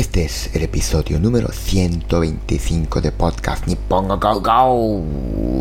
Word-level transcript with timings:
Este 0.00 0.24
es 0.24 0.48
el 0.54 0.62
episodio 0.62 1.20
número 1.20 1.52
125 1.52 3.02
de 3.02 3.12
podcast 3.12 3.66
Nippongo 3.66 4.18
Go 4.18 4.40
Go. 4.40 5.04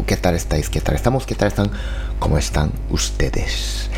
¿Qué 0.07 0.15
tal 0.15 0.35
estáis? 0.35 0.69
¿Qué 0.69 0.79
tal 0.79 0.95
estamos? 0.95 1.25
¿Qué 1.25 1.35
tal 1.35 1.49
están? 1.49 1.69
¿Cómo 2.19 2.37
están 2.37 2.71
ustedes? 2.89 3.89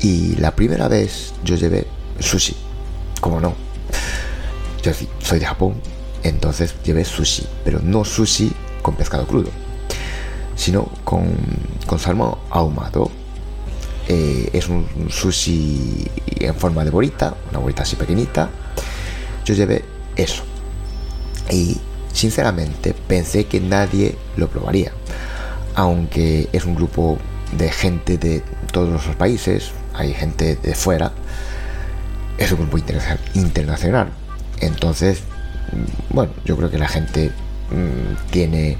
Y 0.00 0.36
la 0.36 0.56
primera 0.56 0.88
vez 0.88 1.34
yo 1.44 1.56
llevé 1.56 1.86
sushi. 2.18 2.56
Como 3.20 3.38
no? 3.38 3.54
Yo 4.82 4.92
soy 5.20 5.38
de 5.38 5.46
Japón, 5.46 5.74
entonces 6.22 6.74
llevé 6.82 7.04
sushi. 7.04 7.46
Pero 7.64 7.80
no 7.80 8.02
sushi 8.04 8.50
con 8.80 8.96
pescado 8.96 9.26
crudo, 9.26 9.50
sino 10.56 10.84
con, 11.04 11.36
con 11.86 11.98
salmón 11.98 12.36
ahumado. 12.48 13.10
Eh, 14.08 14.48
es 14.54 14.68
un 14.68 14.86
sushi 15.10 16.10
en 16.40 16.54
forma 16.54 16.82
de 16.82 16.90
bolita, 16.90 17.34
una 17.50 17.58
bolita 17.58 17.82
así 17.82 17.96
pequeñita. 17.96 18.48
Yo 19.44 19.54
llevé 19.54 19.84
eso. 20.16 20.44
Y 21.50 21.76
Sinceramente 22.14 22.94
pensé 22.94 23.46
que 23.46 23.60
nadie 23.60 24.16
lo 24.36 24.48
probaría, 24.48 24.92
aunque 25.74 26.48
es 26.52 26.64
un 26.64 26.76
grupo 26.76 27.18
de 27.58 27.70
gente 27.70 28.18
de 28.18 28.42
todos 28.72 28.88
los 28.88 29.16
países, 29.16 29.72
hay 29.92 30.14
gente 30.14 30.54
de 30.54 30.74
fuera, 30.76 31.12
es 32.38 32.52
un 32.52 32.60
grupo 32.60 32.78
internacional. 33.34 34.10
Entonces, 34.60 35.22
mm, 35.72 36.14
bueno, 36.14 36.32
yo 36.44 36.56
creo 36.56 36.70
que 36.70 36.78
la 36.78 36.88
gente 36.88 37.32
mm, 37.70 38.30
tiene 38.30 38.78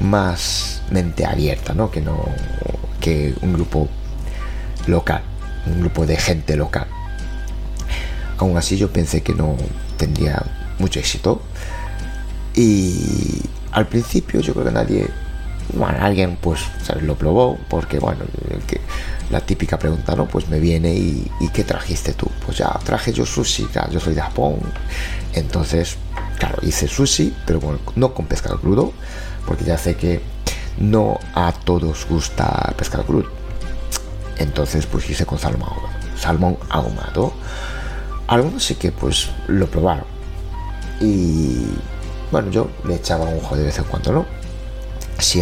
más 0.00 0.80
mente 0.90 1.26
abierta, 1.26 1.74
¿no? 1.74 1.90
Que 1.90 2.00
no 2.00 2.24
que 3.00 3.34
un 3.42 3.52
grupo 3.52 3.90
local, 4.86 5.22
un 5.66 5.80
grupo 5.80 6.06
de 6.06 6.16
gente 6.16 6.56
local. 6.56 6.86
Aún 8.38 8.56
así 8.56 8.78
yo 8.78 8.90
pensé 8.90 9.22
que 9.22 9.34
no 9.34 9.54
tendría 9.98 10.42
mucho 10.78 10.98
éxito 10.98 11.42
y 12.54 13.40
al 13.72 13.86
principio 13.86 14.40
yo 14.40 14.52
creo 14.52 14.66
que 14.66 14.72
nadie, 14.72 15.10
bueno, 15.72 15.98
alguien 16.00 16.38
pues 16.40 16.60
lo 17.02 17.16
probó, 17.16 17.58
porque 17.68 17.98
bueno, 17.98 18.24
la 19.30 19.40
típica 19.40 19.78
pregunta, 19.78 20.14
¿no? 20.14 20.26
Pues 20.26 20.48
me 20.48 20.60
viene 20.60 20.94
y, 20.94 21.30
¿qué 21.52 21.64
trajiste 21.64 22.12
tú? 22.12 22.30
Pues 22.44 22.58
ya 22.58 22.70
traje 22.84 23.12
yo 23.12 23.26
sushi, 23.26 23.68
ya, 23.74 23.88
yo 23.90 23.98
soy 23.98 24.14
de 24.14 24.20
Japón. 24.20 24.60
Entonces, 25.32 25.96
claro, 26.38 26.58
hice 26.62 26.86
sushi, 26.86 27.34
pero 27.46 27.58
bueno, 27.60 27.80
no 27.96 28.14
con 28.14 28.26
pescado 28.26 28.60
crudo, 28.60 28.92
porque 29.46 29.64
ya 29.64 29.78
sé 29.78 29.96
que 29.96 30.20
no 30.78 31.18
a 31.34 31.52
todos 31.52 32.06
gusta 32.08 32.72
pescado 32.76 33.04
crudo. 33.04 33.28
Entonces, 34.38 34.86
pues 34.86 35.08
hice 35.10 35.26
con 35.26 35.38
salmón, 35.38 35.70
salmón 36.16 36.58
ahumado. 36.68 37.32
Algunos 38.26 38.64
sí 38.64 38.76
que 38.76 38.92
pues 38.92 39.30
lo 39.48 39.66
probaron. 39.66 40.06
Y 41.00 41.66
bueno, 42.30 42.50
yo 42.50 42.68
le 42.84 42.96
echaba 42.96 43.24
un 43.24 43.38
ojo 43.38 43.56
de 43.56 43.64
vez 43.64 43.78
en 43.78 43.84
cuando, 43.84 44.12
¿no? 44.12 44.26
Si 45.18 45.40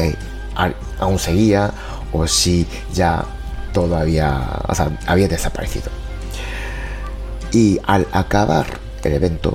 aún 0.99 1.19
seguía 1.19 1.73
o 2.13 2.27
si 2.27 2.67
ya 2.93 3.25
todo 3.73 3.97
había, 3.97 4.61
o 4.69 4.75
sea, 4.75 4.99
había 5.07 5.29
desaparecido. 5.29 5.91
Y 7.53 7.81
al 7.85 8.07
acabar 8.13 8.67
el 9.03 9.13
evento, 9.15 9.51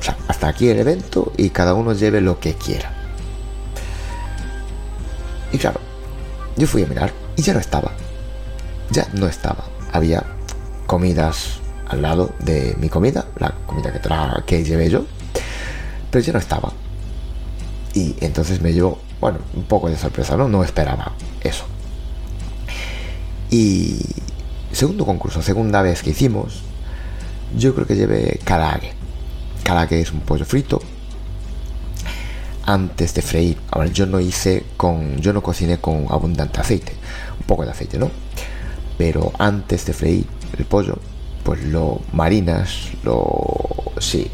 o 0.00 0.02
sea, 0.02 0.16
hasta 0.28 0.48
aquí 0.48 0.68
el 0.68 0.78
evento 0.78 1.32
y 1.36 1.50
cada 1.50 1.74
uno 1.74 1.92
lleve 1.92 2.20
lo 2.20 2.38
que 2.38 2.54
quiera. 2.54 2.92
Y 5.52 5.58
claro, 5.58 5.80
yo 6.56 6.66
fui 6.66 6.82
a 6.82 6.86
mirar 6.86 7.12
y 7.36 7.42
ya 7.42 7.54
no 7.54 7.60
estaba. 7.60 7.92
Ya 8.90 9.06
no 9.14 9.26
estaba. 9.26 9.64
Había 9.92 10.24
comidas 10.86 11.60
al 11.88 12.02
lado 12.02 12.30
de 12.40 12.74
mi 12.78 12.88
comida, 12.88 13.26
la 13.38 13.54
comida 13.66 13.92
que, 13.92 14.00
que 14.46 14.64
llevé 14.64 14.90
yo, 14.90 15.06
pero 16.10 16.24
ya 16.24 16.32
no 16.32 16.38
estaba. 16.38 16.72
Y 17.94 18.14
entonces 18.20 18.60
me 18.60 18.72
llevó, 18.72 18.98
bueno, 19.20 19.38
un 19.54 19.64
poco 19.64 19.88
de 19.88 19.96
sorpresa, 19.96 20.36
¿no? 20.36 20.48
No 20.48 20.62
esperaba 20.62 21.12
eso. 21.42 21.64
Y 23.50 23.98
segundo 24.72 25.04
concurso, 25.04 25.42
segunda 25.42 25.82
vez 25.82 26.02
que 26.02 26.10
hicimos, 26.10 26.62
yo 27.56 27.74
creo 27.74 27.86
que 27.86 27.96
llevé 27.96 28.40
karaage. 28.44 28.92
Karaage 29.64 30.00
es 30.00 30.12
un 30.12 30.20
pollo 30.20 30.44
frito. 30.44 30.80
Antes 32.66 33.14
de 33.14 33.22
freír, 33.22 33.56
yo 33.94 34.04
no 34.04 34.20
hice 34.20 34.64
con, 34.76 35.16
yo 35.16 35.32
no 35.32 35.42
cociné 35.42 35.78
con 35.78 36.06
abundante 36.10 36.60
aceite, 36.60 36.92
un 37.40 37.46
poco 37.46 37.64
de 37.64 37.70
aceite, 37.70 37.98
¿no? 37.98 38.10
Pero 38.98 39.32
antes 39.38 39.86
de 39.86 39.94
freír 39.94 40.26
el 40.58 40.66
pollo, 40.66 40.98
pues 41.44 41.64
lo 41.64 42.00
marinas, 42.12 42.90
lo, 43.04 43.92
sí, 43.98 44.30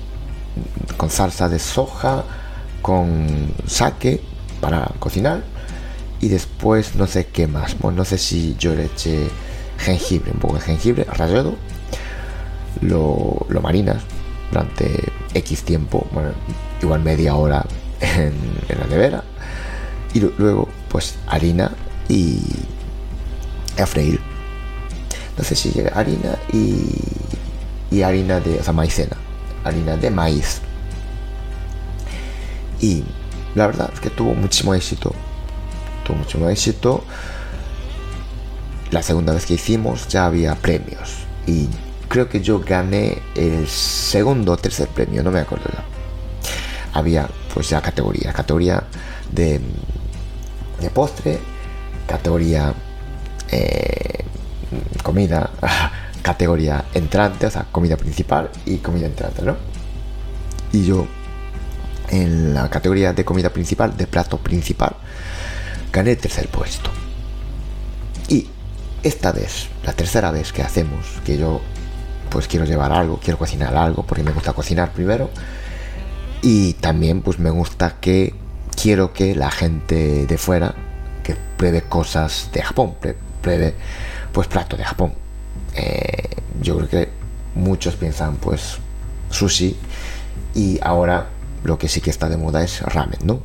con 0.96 1.10
salsa 1.10 1.48
de 1.48 1.58
soja, 1.58 2.24
con 2.82 3.52
sake 3.66 4.20
para 4.60 4.90
cocinar 4.98 5.42
y 6.20 6.28
después 6.28 6.94
no 6.96 7.06
sé 7.06 7.26
qué 7.26 7.46
más. 7.46 7.74
Pues 7.74 7.94
no 7.94 8.04
sé 8.04 8.18
si 8.18 8.56
yo 8.58 8.74
le 8.74 8.86
eché 8.86 9.28
jengibre, 9.78 10.30
un 10.32 10.38
poco 10.38 10.54
de 10.54 10.60
jengibre 10.60 11.04
rallado, 11.04 11.56
lo, 12.80 13.46
lo 13.48 13.60
marinas 13.60 14.02
durante 14.50 15.12
X 15.34 15.62
tiempo, 15.62 16.06
bueno, 16.12 16.30
igual 16.80 17.02
media 17.02 17.34
hora 17.34 17.64
en, 18.00 18.32
la 18.68 18.86
nevera. 18.86 19.24
Y 20.14 20.20
luego, 20.20 20.68
pues 20.88 21.16
harina 21.26 21.72
y 22.08 22.40
a 23.78 23.86
freír. 23.86 24.20
Entonces 25.30 25.58
sigue 25.58 25.90
harina 25.92 26.38
y, 26.52 26.86
y 27.90 28.02
harina 28.02 28.38
de, 28.40 28.60
o 28.66 28.72
maicena, 28.72 29.16
harina 29.64 29.96
de 29.96 30.10
maíz. 30.10 30.60
Y 32.80 33.04
la 33.54 33.66
verdad 33.66 33.90
es 33.92 34.00
que 34.00 34.10
tuvo 34.10 34.34
muchísimo 34.34 34.74
éxito. 34.74 35.12
Tuvo 36.04 36.18
muchísimo 36.18 36.48
éxito. 36.48 37.04
La 38.90 39.02
segunda 39.02 39.32
vez 39.32 39.46
que 39.46 39.54
hicimos 39.54 40.08
ya 40.08 40.26
había 40.26 40.54
premios. 40.54 41.24
Y 41.46 41.68
creo 42.08 42.28
que 42.28 42.40
yo 42.40 42.60
gané 42.60 43.18
el 43.34 43.66
segundo 43.66 44.52
o 44.52 44.56
tercer 44.56 44.88
premio, 44.88 45.22
no 45.22 45.30
me 45.30 45.40
acuerdo. 45.40 45.70
Había 46.92 47.28
pues 47.52 47.68
ya 47.68 47.80
categoría, 47.80 48.32
categoría 48.32 48.84
de, 49.32 49.60
de 50.80 50.90
postre, 50.90 51.38
categoría 52.06 52.74
eh, 53.50 54.24
comida, 55.02 55.50
categoría 56.24 56.86
entrante, 56.94 57.44
o 57.44 57.50
sea, 57.50 57.66
comida 57.70 57.98
principal 57.98 58.48
y 58.64 58.78
comida 58.78 59.04
entrante, 59.04 59.42
¿no? 59.42 59.56
Y 60.72 60.86
yo 60.86 61.06
en 62.08 62.54
la 62.54 62.70
categoría 62.70 63.12
de 63.12 63.26
comida 63.26 63.50
principal, 63.50 63.94
de 63.94 64.06
plato 64.06 64.38
principal, 64.38 64.96
gané 65.92 66.12
el 66.12 66.16
tercer 66.16 66.48
puesto. 66.48 66.88
Y 68.28 68.48
esta 69.02 69.32
vez, 69.32 69.68
la 69.84 69.92
tercera 69.92 70.30
vez 70.30 70.50
que 70.50 70.62
hacemos, 70.62 71.04
que 71.26 71.36
yo 71.36 71.60
pues 72.30 72.48
quiero 72.48 72.64
llevar 72.64 72.90
algo, 72.90 73.20
quiero 73.22 73.38
cocinar 73.38 73.76
algo, 73.76 74.04
porque 74.04 74.22
me 74.22 74.32
gusta 74.32 74.54
cocinar 74.54 74.92
primero. 74.92 75.28
Y 76.40 76.72
también 76.74 77.20
pues 77.20 77.38
me 77.38 77.50
gusta 77.50 77.96
que 78.00 78.34
quiero 78.80 79.12
que 79.12 79.34
la 79.34 79.50
gente 79.50 80.24
de 80.24 80.38
fuera 80.38 80.74
que 81.22 81.36
pruebe 81.58 81.82
cosas 81.82 82.48
de 82.54 82.62
Japón, 82.62 82.94
pruebe 83.42 83.74
pues 84.32 84.48
plato 84.48 84.78
de 84.78 84.84
Japón. 84.84 85.23
Eh, 85.74 86.28
yo 86.62 86.76
creo 86.76 86.88
que 86.88 87.08
muchos 87.54 87.94
piensan 87.96 88.36
pues 88.36 88.78
sushi 89.30 89.76
y 90.54 90.78
ahora 90.82 91.28
lo 91.64 91.78
que 91.78 91.88
sí 91.88 92.00
que 92.00 92.10
está 92.10 92.28
de 92.28 92.36
moda 92.36 92.62
es 92.62 92.80
ramen, 92.82 93.18
¿no? 93.24 93.40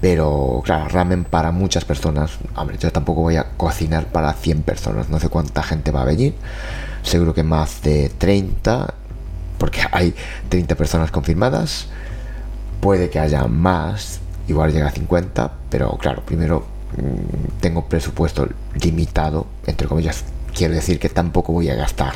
Pero 0.00 0.62
claro, 0.64 0.88
ramen 0.88 1.24
para 1.24 1.50
muchas 1.52 1.84
personas. 1.84 2.32
Hombre, 2.56 2.78
yo 2.78 2.90
tampoco 2.90 3.20
voy 3.20 3.36
a 3.36 3.50
cocinar 3.56 4.06
para 4.06 4.32
100 4.32 4.62
personas. 4.62 5.10
No 5.10 5.20
sé 5.20 5.28
cuánta 5.28 5.62
gente 5.62 5.90
va 5.90 6.02
a 6.02 6.06
venir 6.06 6.34
seguro 7.02 7.34
que 7.34 7.42
más 7.42 7.82
de 7.82 8.10
30, 8.10 8.94
porque 9.58 9.80
hay 9.92 10.14
30 10.48 10.74
personas 10.74 11.10
confirmadas, 11.10 11.86
puede 12.80 13.10
que 13.10 13.18
haya 13.18 13.46
más, 13.46 14.20
igual 14.48 14.72
llega 14.72 14.88
a 14.88 14.92
50, 14.92 15.52
pero 15.68 15.96
claro, 15.98 16.22
primero 16.24 16.64
mm, 16.96 17.60
tengo 17.60 17.86
presupuesto 17.86 18.48
limitado, 18.82 19.46
entre 19.66 19.86
comillas, 19.86 20.24
quiero 20.60 20.74
decir 20.74 20.98
que 20.98 21.08
tampoco 21.08 21.54
voy 21.54 21.70
a 21.70 21.74
gastar 21.74 22.12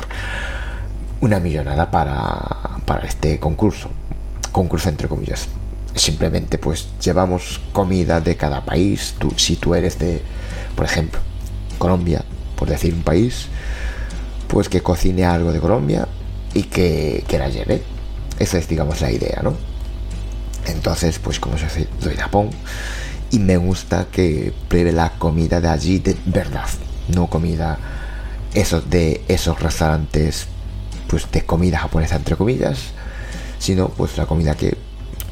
una 1.19 1.39
millonada 1.39 1.89
para, 1.89 2.77
para 2.85 3.07
este 3.07 3.39
concurso, 3.39 3.89
concurso 4.51 4.87
entre 4.87 5.07
comillas. 5.07 5.47
Simplemente 5.95 6.59
pues 6.59 6.89
llevamos 7.01 7.59
comida 7.73 8.21
de 8.21 8.37
cada 8.37 8.63
país, 8.63 9.15
tú, 9.17 9.33
si 9.35 9.55
tú 9.55 9.73
eres 9.73 9.97
de, 9.97 10.21
por 10.75 10.85
ejemplo, 10.85 11.21
Colombia, 11.79 12.23
por 12.55 12.69
decir 12.69 12.93
un 12.93 13.01
país, 13.01 13.47
pues 14.47 14.69
que 14.69 14.81
cocine 14.81 15.25
algo 15.25 15.51
de 15.51 15.59
Colombia 15.59 16.07
y 16.53 16.63
que, 16.63 17.25
la 17.39 17.49
lleve. 17.49 17.81
Esa 18.37 18.59
es, 18.59 18.67
digamos, 18.67 19.01
la 19.01 19.11
idea, 19.11 19.39
¿no? 19.41 19.55
Entonces, 20.67 21.17
pues 21.17 21.39
como 21.39 21.57
yo 21.57 21.67
soy 21.67 21.87
de 21.99 22.15
Japón 22.15 22.51
y 23.31 23.39
me 23.39 23.57
gusta 23.57 24.05
que 24.11 24.53
pruebe 24.67 24.91
la 24.91 25.13
comida 25.17 25.59
de 25.59 25.67
allí 25.67 25.97
de 25.97 26.15
verdad, 26.27 26.69
no 27.07 27.25
comida 27.25 27.79
esos 28.55 28.89
de 28.89 29.23
esos 29.27 29.59
restaurantes 29.61 30.47
pues 31.07 31.29
de 31.31 31.45
comida 31.45 31.77
japonesa 31.77 32.15
entre 32.15 32.35
comillas, 32.35 32.79
sino 33.59 33.89
pues 33.89 34.17
la 34.17 34.25
comida 34.25 34.55
que 34.55 34.77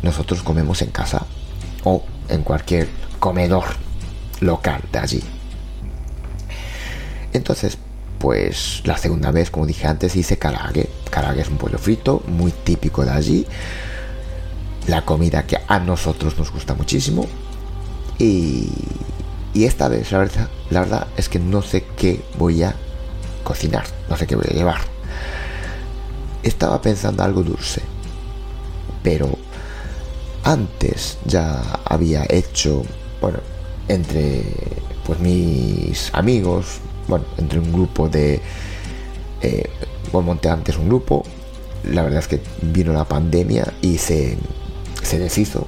nosotros 0.03 0.43
comemos 0.43 0.81
en 0.81 0.91
casa 0.91 1.25
o 1.83 2.03
en 2.29 2.43
cualquier 2.43 2.89
comedor 3.19 3.65
local 4.41 4.81
de 4.91 4.99
allí. 4.99 5.23
Entonces, 7.33 7.77
pues 8.19 8.81
la 8.85 8.97
segunda 8.97 9.31
vez, 9.31 9.49
como 9.49 9.65
dije 9.65 9.87
antes, 9.87 10.15
hice 10.15 10.37
karage. 10.37 10.89
Karage 11.09 11.41
es 11.41 11.49
un 11.49 11.57
pollo 11.57 11.77
frito, 11.77 12.23
muy 12.27 12.51
típico 12.51 13.03
de 13.03 13.11
allí. 13.11 13.47
La 14.87 15.03
comida 15.03 15.47
que 15.47 15.57
a 15.67 15.79
nosotros 15.79 16.37
nos 16.37 16.51
gusta 16.51 16.73
muchísimo. 16.73 17.25
Y, 18.19 18.69
esta 19.55 19.87
vez, 19.87 20.11
la 20.11 20.19
verdad, 20.19 20.49
la 20.69 20.79
verdad 20.81 21.07
es 21.17 21.29
que 21.29 21.39
no 21.39 21.61
sé 21.61 21.85
qué 21.97 22.21
voy 22.37 22.63
a 22.63 22.75
cocinar, 23.43 23.85
no 24.09 24.17
sé 24.17 24.27
qué 24.27 24.35
voy 24.35 24.45
a 24.49 24.53
llevar. 24.53 24.81
Estaba 26.43 26.81
pensando 26.81 27.23
algo 27.23 27.43
dulce, 27.43 27.81
pero 29.03 29.29
antes 30.43 31.17
ya 31.25 31.61
había 31.85 32.25
hecho, 32.29 32.83
bueno, 33.21 33.39
entre 33.87 34.43
pues 35.05 35.19
mis 35.19 36.09
amigos, 36.13 36.79
bueno, 37.07 37.25
entre 37.37 37.59
un 37.59 37.71
grupo 37.71 38.09
de... 38.09 38.41
Eh, 39.41 39.69
monté 40.11 40.47
antes 40.47 40.77
un 40.77 40.87
grupo, 40.87 41.25
la 41.83 42.03
verdad 42.03 42.19
es 42.19 42.27
que 42.27 42.39
vino 42.61 42.93
la 42.93 43.03
pandemia 43.03 43.73
y 43.81 43.97
se, 43.97 44.37
se 45.01 45.17
deshizo. 45.17 45.67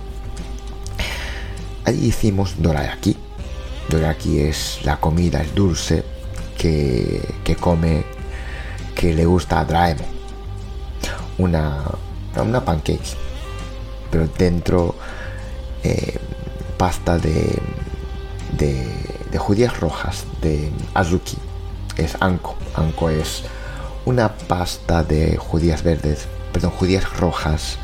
Allí 1.83 2.07
hicimos 2.07 2.61
dorayaki. 2.61 3.17
Dorayaki 3.89 4.39
es 4.39 4.79
la 4.83 4.99
comida, 4.99 5.41
el 5.41 5.53
dulce 5.55 6.03
que, 6.57 7.55
come, 7.59 8.03
que 8.95 9.13
le 9.13 9.25
gusta 9.25 9.59
a 9.59 9.65
Draemon. 9.65 10.15
Una, 11.37 11.83
una 12.37 12.63
pancake, 12.63 13.15
pero 14.09 14.27
dentro 14.37 14.95
eh, 15.83 16.17
pasta 16.77 17.17
de, 17.17 17.59
de 18.57 19.15
de 19.35 19.39
judías 19.39 19.81
rojas 19.81 20.23
de 20.41 20.71
azuki 20.93 21.37
es 21.97 22.15
anko. 22.21 22.55
Anko 22.73 23.09
es 23.09 23.43
una 24.05 24.29
pasta 24.29 25.03
de 25.03 25.35
judías 25.35 25.83
verdes, 25.83 26.25
perdón, 26.53 26.71
judías 26.71 27.17
rojas 27.17 27.77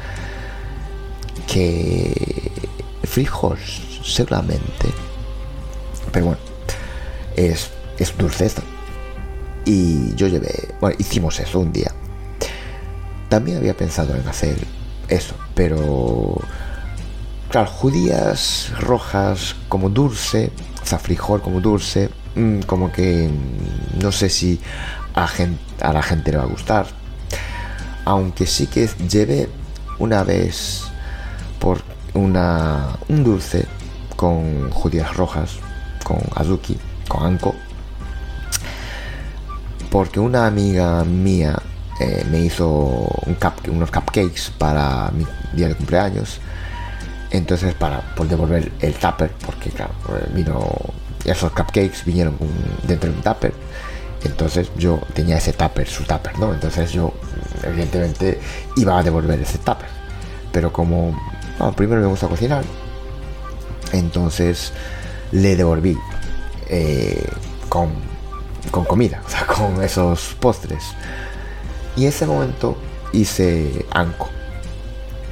que 1.45 2.51
frijol 3.03 3.57
seguramente. 4.01 4.93
Pero 6.13 6.27
bueno, 6.27 6.41
es, 7.35 7.69
es 8.01 8.17
dulce 8.17 8.51
Y 9.65 10.15
yo 10.15 10.27
llevé, 10.27 10.75
bueno, 10.79 10.95
hicimos 10.99 11.39
eso 11.39 11.59
un 11.59 11.71
día. 11.71 11.91
También 13.29 13.57
había 13.57 13.77
pensado 13.77 14.15
en 14.15 14.27
hacer 14.27 14.57
eso, 15.07 15.35
pero 15.55 16.35
claro, 17.49 17.69
judías 17.69 18.71
rojas 18.79 19.55
como 19.69 19.89
dulce 19.89 20.51
frijol 20.99 21.41
como 21.41 21.61
dulce, 21.61 22.09
mm, 22.35 22.61
como 22.61 22.91
que 22.91 23.29
no 24.01 24.11
sé 24.11 24.29
si 24.29 24.59
a, 25.15 25.29
a 25.81 25.93
la 25.93 26.01
gente 26.01 26.31
le 26.31 26.37
va 26.37 26.43
a 26.43 26.47
gustar. 26.47 26.87
Aunque 28.05 28.45
sí 28.45 28.67
que 28.67 28.89
llevé 29.09 29.49
una 29.99 30.23
vez 30.23 30.83
por 31.59 31.81
una, 32.13 32.97
un 33.07 33.23
dulce 33.23 33.65
con 34.15 34.71
judías 34.71 35.15
rojas, 35.15 35.57
con 36.03 36.19
azuki, 36.35 36.77
con 37.07 37.25
anko. 37.25 37.55
Porque 39.91 40.19
una 40.19 40.47
amiga 40.47 41.03
mía 41.03 41.61
eh, 41.99 42.25
me 42.31 42.39
hizo 42.39 42.67
un 42.67 43.37
unos 43.67 43.91
cupcakes 43.91 44.51
para 44.57 45.11
mi 45.11 45.27
día 45.53 45.67
de 45.67 45.75
cumpleaños 45.75 46.39
entonces, 47.31 47.73
para 47.73 48.01
por 48.13 48.27
devolver 48.27 48.71
el 48.81 48.93
tupper, 48.93 49.31
porque 49.45 49.69
claro, 49.69 49.93
eh, 50.09 50.27
vino. 50.33 50.69
Esos 51.23 51.51
cupcakes 51.51 52.03
vinieron 52.05 52.35
dentro 52.83 53.09
de 53.09 53.15
un 53.15 53.23
tupper. 53.23 53.53
Entonces 54.23 54.69
yo 54.77 54.99
tenía 55.13 55.37
ese 55.37 55.53
tupper, 55.53 55.87
su 55.87 56.03
tupper, 56.03 56.37
¿no? 56.39 56.53
Entonces 56.53 56.91
yo, 56.91 57.13
evidentemente, 57.63 58.39
iba 58.75 58.99
a 58.99 59.03
devolver 59.03 59.39
ese 59.39 59.57
tupper. 59.59 59.87
Pero 60.51 60.73
como 60.73 61.15
primero 61.75 62.01
me 62.01 62.07
gusta 62.07 62.27
cocinar, 62.27 62.63
entonces 63.93 64.73
le 65.31 65.55
devolví 65.55 65.97
eh, 66.67 67.25
con, 67.69 67.91
con 68.69 68.85
comida, 68.85 69.21
o 69.25 69.29
sea, 69.29 69.45
con 69.47 69.83
esos 69.83 70.35
postres. 70.39 70.83
Y 71.95 72.03
en 72.03 72.09
ese 72.09 72.25
momento 72.25 72.77
hice 73.13 73.85
anco. 73.91 74.29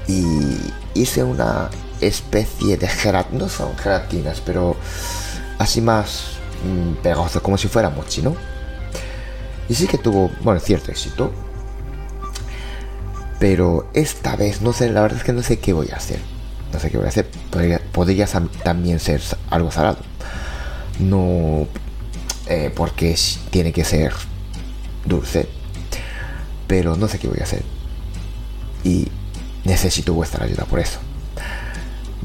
Y 0.07 0.57
hice 0.93 1.23
una 1.23 1.69
especie 2.01 2.77
de 2.77 2.87
gelatina, 2.87 3.39
no 3.39 3.49
son 3.49 3.77
gelatinas, 3.77 4.41
pero 4.43 4.75
así 5.59 5.81
más 5.81 6.37
mm, 6.65 7.01
pegoso, 7.03 7.43
como 7.43 7.57
si 7.57 7.67
fuera 7.67 7.89
mochi, 7.89 8.21
¿no? 8.21 8.35
Y 9.69 9.75
sí 9.75 9.85
que 9.87 9.99
tuvo, 9.99 10.31
bueno, 10.41 10.59
cierto 10.59 10.91
éxito. 10.91 11.31
Pero 13.39 13.89
esta 13.93 14.35
vez 14.35 14.61
no 14.61 14.73
sé, 14.73 14.89
la 14.89 15.01
verdad 15.01 15.19
es 15.19 15.23
que 15.23 15.31
no 15.31 15.43
sé 15.43 15.59
qué 15.59 15.71
voy 15.73 15.89
a 15.93 15.95
hacer. 15.95 16.19
No 16.73 16.79
sé 16.79 16.89
qué 16.89 16.97
voy 16.97 17.05
a 17.05 17.09
hacer. 17.09 17.29
Podría, 17.91 18.27
también 18.63 18.99
ser 18.99 19.21
algo 19.49 19.71
salado. 19.71 19.99
No 20.99 21.67
eh, 22.49 22.71
porque 22.75 23.15
tiene 23.51 23.71
que 23.71 23.83
ser 23.83 24.11
dulce. 25.05 25.47
Pero 26.67 26.95
no 26.95 27.07
sé 27.07 27.19
qué 27.19 27.27
voy 27.27 27.39
a 27.39 27.43
hacer. 27.43 27.63
Y 28.83 29.07
necesito 29.65 30.13
vuestra 30.15 30.45
ayuda 30.45 30.65
por 30.65 30.79
eso. 30.79 30.99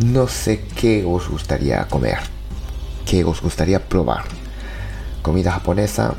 No 0.03 0.27
sé 0.27 0.65
qué 0.81 1.05
os 1.05 1.29
gustaría 1.29 1.87
comer. 1.89 2.19
Qué 3.05 3.23
os 3.23 3.43
gustaría 3.43 3.87
probar. 3.87 4.25
Comida 5.21 5.53
japonesa. 5.53 6.15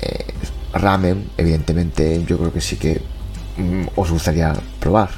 Eh, 0.00 0.24
ramen, 0.72 1.30
evidentemente, 1.36 2.24
yo 2.26 2.38
creo 2.38 2.52
que 2.52 2.62
sí 2.62 2.76
que 2.76 3.02
mm, 3.58 3.88
os 3.94 4.10
gustaría 4.10 4.54
probar. 4.80 5.10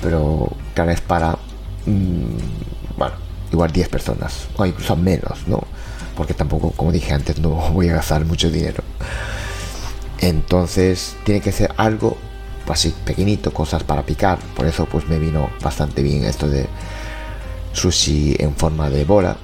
Pero 0.00 0.50
cada 0.74 0.88
vez 0.88 1.02
para. 1.02 1.32
Mm, 1.84 2.96
bueno, 2.96 3.14
igual 3.52 3.70
10 3.70 3.88
personas. 3.90 4.48
O 4.56 4.64
incluso 4.64 4.96
menos, 4.96 5.46
¿no? 5.46 5.62
Porque 6.22 6.34
tampoco, 6.34 6.70
como 6.70 6.92
dije 6.92 7.12
antes, 7.12 7.40
no 7.40 7.48
voy 7.72 7.88
a 7.88 7.94
gastar 7.94 8.24
mucho 8.24 8.48
dinero. 8.48 8.84
Entonces, 10.20 11.16
tiene 11.24 11.40
que 11.40 11.50
ser 11.50 11.74
algo 11.76 12.16
así 12.68 12.94
pequeñito, 13.04 13.52
cosas 13.52 13.82
para 13.82 14.06
picar. 14.06 14.38
Por 14.54 14.66
eso, 14.66 14.86
pues 14.86 15.08
me 15.08 15.18
vino 15.18 15.50
bastante 15.60 16.00
bien 16.00 16.22
esto 16.22 16.48
de 16.48 16.68
sushi 17.72 18.36
en 18.38 18.54
forma 18.54 18.88
de 18.88 19.04
bola, 19.04 19.36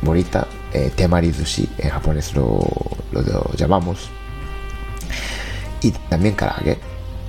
bonita, 0.00 0.48
eh, 0.72 0.90
temari 0.92 1.32
sushi, 1.32 1.68
en 1.78 1.90
japonés 1.90 2.34
lo, 2.34 2.58
lo, 3.12 3.52
llamamos. 3.54 4.08
Y 5.82 5.92
también 5.92 6.34
karage. 6.34 6.78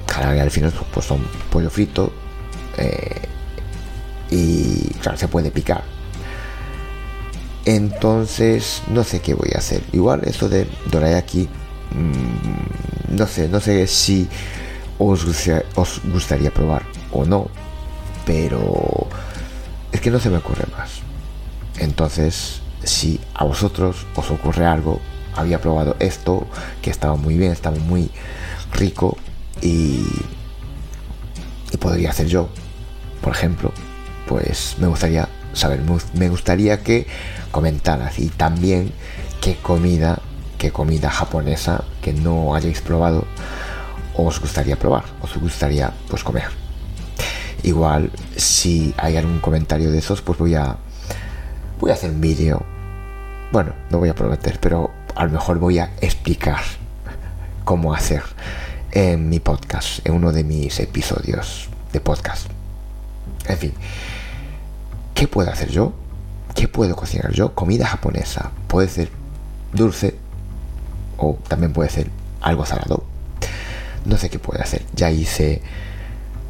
Karage 0.08 0.42
al 0.42 0.50
final 0.50 0.74
pues 0.92 1.06
son 1.06 1.24
pollo 1.51 1.70
frito 1.70 2.12
eh, 2.80 3.22
y 4.32 4.89
claro, 4.96 5.15
se 5.15 5.27
puede 5.27 5.51
picar. 5.51 5.84
Entonces, 7.65 8.82
no 8.89 9.03
sé 9.03 9.22
qué 9.22 9.34
voy 9.34 9.51
a 9.55 9.60
hacer. 9.60 9.82
Igual 9.93 10.22
esto 10.25 10.50
de 10.50 10.67
dorayaki, 10.91 11.48
mmm, 11.91 13.15
no 13.15 13.27
sé, 13.27 13.48
no 13.48 13.60
sé 13.60 13.88
si 13.88 14.27
os 14.98 15.25
os 15.75 16.01
gustaría 16.05 16.51
probar 16.51 16.84
o 17.12 17.25
no, 17.25 17.48
pero 18.25 19.08
es 19.91 20.01
que 20.01 20.12
no 20.12 20.20
se 20.20 20.29
me 20.29 20.38
ocurre 20.38 20.65
más. 20.77 21.01
Entonces, 21.79 22.62
si 22.84 23.20
a 23.34 23.46
vosotros 23.46 24.05
os 24.15 24.32
ocurre 24.32 24.65
algo, 24.65 25.00
había 25.36 25.60
probado 25.62 25.96
esto, 26.00 26.48
que 26.82 26.89
estaba 26.89 27.15
muy 27.15 27.38
bien, 27.38 27.51
estaba 27.51 27.77
muy 27.77 28.12
rico 28.74 29.17
y, 29.62 30.05
y 31.72 31.77
podría 31.77 32.10
hacer 32.10 32.27
yo, 32.27 32.50
por 33.22 33.34
ejemplo, 33.34 33.72
pues 34.27 34.75
me 34.79 34.88
gustaría 34.88 35.27
saber, 35.53 35.81
me 36.13 36.29
gustaría 36.29 36.83
que 36.83 37.07
comentaras 37.51 38.19
y 38.19 38.29
también 38.29 38.91
qué 39.41 39.55
comida, 39.55 40.19
qué 40.57 40.72
comida 40.72 41.10
japonesa 41.10 41.83
que 42.01 42.13
no 42.13 42.55
hayáis 42.55 42.81
probado 42.81 43.25
os 44.15 44.39
gustaría 44.39 44.77
probar, 44.77 45.05
os 45.22 45.36
gustaría 45.38 45.91
pues 46.10 46.24
comer. 46.24 46.48
Igual, 47.63 48.12
si 48.36 48.93
hay 48.98 49.17
algún 49.17 49.39
comentario 49.39 49.91
de 49.91 50.00
esos, 50.00 50.22
pues 50.22 50.38
voy 50.38 50.55
a 50.55 50.77
voy 51.79 51.91
a 51.91 51.93
hacer 51.93 52.12
un 52.12 52.22
vídeo. 52.22 52.63
Bueno, 53.51 53.74
no 53.89 54.00
voy 54.00 54.10
a 54.10 54.15
prometer, 54.15 54.60
pero 54.60 54.91
a 55.15 55.25
lo 55.25 55.31
mejor 55.31 55.60
voy 55.60 55.79
a 55.79 55.91
explicar 56.01 56.62
cómo 57.63 57.93
hacer 57.93 58.24
en 58.91 59.29
mi 59.29 59.39
podcast, 59.39 60.05
en 60.05 60.13
uno 60.13 60.31
de 60.31 60.43
mis 60.43 60.79
episodios 60.79 61.69
de 61.91 62.00
podcast. 62.00 62.48
En 63.48 63.57
fin, 63.57 63.74
¿qué 65.13 65.27
puedo 65.27 65.51
hacer 65.51 65.70
yo? 65.70 65.93
¿Qué 66.55 66.67
puedo 66.67 66.96
cocinar 66.96 67.32
yo? 67.32 67.53
Comida 67.55 67.88
japonesa. 67.88 68.51
Puede 68.67 68.88
ser 68.88 69.10
dulce 69.74 70.15
o 71.17 71.38
también 71.48 71.74
puede 71.74 71.89
ser 71.89 72.10
algo 72.41 72.65
salado. 72.65 73.03
No 74.05 74.17
sé 74.17 74.29
qué 74.29 74.39
puede 74.39 74.62
hacer. 74.62 74.84
Ya 74.96 75.10
hice 75.12 75.62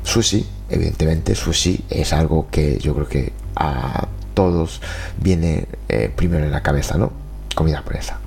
sushi, 0.04 0.46
evidentemente 0.70 1.36
sushi 1.36 1.86
es 1.90 2.14
algo 2.14 2.48
que 2.50 2.78
yo 2.80 2.94
creo 2.96 3.08
que 3.08 3.34
a 3.56 4.08
todos 4.34 4.82
viene 5.20 5.68
eh, 5.90 6.12
primero 6.14 6.46
en 6.46 6.52
la 6.52 6.64
cabeza, 6.64 6.98
¿no? 6.98 7.12
Comida 7.56 7.78
japonesa. 7.78 8.20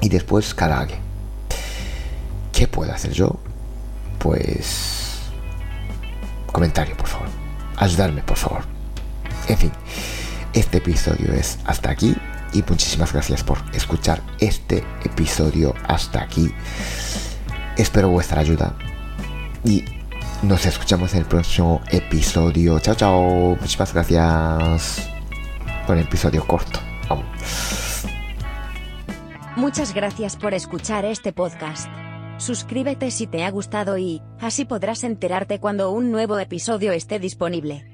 Y 0.00 0.08
después 0.08 0.54
karage. 0.54 0.96
¿Qué 2.52 2.68
puedo 2.68 2.92
hacer 2.92 3.12
yo? 3.12 3.36
Pues... 4.18 5.18
Comentario, 6.52 6.96
por 6.96 7.08
favor. 7.08 7.28
Ayudarme, 7.76 8.22
por 8.22 8.36
favor. 8.36 8.73
En 9.48 9.58
fin, 9.58 9.72
este 10.54 10.78
episodio 10.78 11.32
es 11.32 11.58
hasta 11.64 11.90
aquí 11.90 12.16
y 12.52 12.62
muchísimas 12.68 13.12
gracias 13.12 13.42
por 13.42 13.58
escuchar 13.74 14.22
este 14.38 14.84
episodio 15.04 15.74
hasta 15.86 16.22
aquí. 16.22 16.50
Espero 17.76 18.08
vuestra 18.08 18.40
ayuda 18.40 18.74
y 19.64 19.84
nos 20.42 20.64
escuchamos 20.64 21.12
en 21.14 21.20
el 21.20 21.26
próximo 21.26 21.80
episodio. 21.90 22.78
Chao, 22.78 22.94
chao. 22.94 23.56
Muchísimas 23.56 23.92
gracias 23.92 25.08
por 25.86 25.96
el 25.96 26.04
episodio 26.04 26.46
corto. 26.46 26.78
Vamos. 27.08 27.26
Muchas 29.56 29.94
gracias 29.94 30.36
por 30.36 30.54
escuchar 30.54 31.04
este 31.04 31.32
podcast. 31.32 31.88
Suscríbete 32.38 33.10
si 33.10 33.26
te 33.26 33.44
ha 33.44 33.50
gustado 33.50 33.96
y, 33.98 34.20
así 34.40 34.64
podrás 34.64 35.04
enterarte 35.04 35.60
cuando 35.60 35.90
un 35.90 36.10
nuevo 36.10 36.38
episodio 36.38 36.92
esté 36.92 37.18
disponible. 37.18 37.93